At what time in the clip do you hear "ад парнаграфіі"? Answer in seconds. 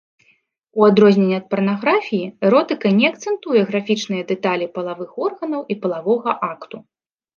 1.39-2.25